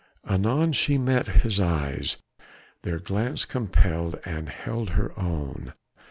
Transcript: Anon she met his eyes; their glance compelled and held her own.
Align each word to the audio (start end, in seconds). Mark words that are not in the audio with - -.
Anon 0.25 0.71
she 0.71 0.97
met 0.97 1.27
his 1.27 1.59
eyes; 1.59 2.17
their 2.81 2.97
glance 2.97 3.45
compelled 3.45 4.19
and 4.25 4.49
held 4.49 4.89
her 4.97 5.11
own. 5.15 5.73